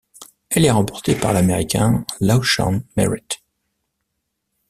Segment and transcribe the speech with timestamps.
[0.49, 3.43] Elle est remportée par l'Américain LaShawn Merritt.